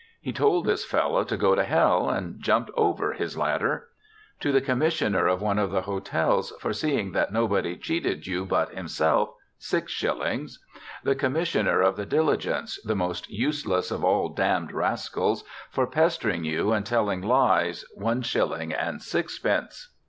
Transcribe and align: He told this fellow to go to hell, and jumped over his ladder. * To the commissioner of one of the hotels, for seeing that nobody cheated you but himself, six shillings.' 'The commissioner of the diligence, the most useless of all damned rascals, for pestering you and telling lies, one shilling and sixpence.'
He 0.19 0.33
told 0.33 0.65
this 0.65 0.83
fellow 0.83 1.23
to 1.23 1.37
go 1.37 1.53
to 1.53 1.63
hell, 1.63 2.09
and 2.09 2.41
jumped 2.41 2.71
over 2.75 3.13
his 3.13 3.37
ladder. 3.37 3.89
* 4.11 4.39
To 4.39 4.51
the 4.51 4.59
commissioner 4.59 5.27
of 5.27 5.43
one 5.43 5.59
of 5.59 5.69
the 5.69 5.83
hotels, 5.83 6.51
for 6.59 6.73
seeing 6.73 7.11
that 7.11 7.31
nobody 7.31 7.77
cheated 7.77 8.25
you 8.25 8.43
but 8.43 8.73
himself, 8.73 9.29
six 9.59 9.91
shillings.' 9.91 10.57
'The 11.03 11.13
commissioner 11.13 11.81
of 11.81 11.97
the 11.97 12.07
diligence, 12.07 12.81
the 12.81 12.95
most 12.95 13.29
useless 13.29 13.91
of 13.91 14.03
all 14.03 14.29
damned 14.29 14.71
rascals, 14.71 15.43
for 15.69 15.85
pestering 15.85 16.43
you 16.45 16.71
and 16.71 16.83
telling 16.87 17.21
lies, 17.21 17.85
one 17.93 18.23
shilling 18.23 18.73
and 18.73 19.03
sixpence.' 19.03 19.91